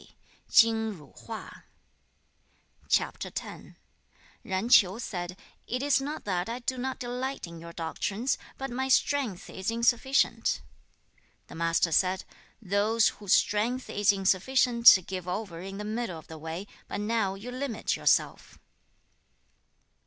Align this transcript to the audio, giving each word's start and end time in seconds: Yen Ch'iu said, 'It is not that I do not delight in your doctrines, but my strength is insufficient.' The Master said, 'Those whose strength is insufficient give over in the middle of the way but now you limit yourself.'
Yen 0.01 0.97
Ch'iu 4.67 4.99
said, 4.99 5.37
'It 5.67 5.83
is 5.83 6.01
not 6.01 6.23
that 6.23 6.49
I 6.49 6.57
do 6.57 6.79
not 6.79 6.97
delight 6.97 7.45
in 7.45 7.59
your 7.61 7.71
doctrines, 7.71 8.35
but 8.57 8.71
my 8.71 8.87
strength 8.89 9.47
is 9.47 9.69
insufficient.' 9.69 10.63
The 11.45 11.53
Master 11.53 11.91
said, 11.91 12.23
'Those 12.63 13.09
whose 13.09 13.33
strength 13.33 13.91
is 13.91 14.11
insufficient 14.11 14.97
give 15.05 15.27
over 15.27 15.61
in 15.61 15.77
the 15.77 15.85
middle 15.85 16.17
of 16.17 16.25
the 16.25 16.39
way 16.39 16.65
but 16.87 16.99
now 16.99 17.35
you 17.35 17.51
limit 17.51 17.95
yourself.' 17.95 18.57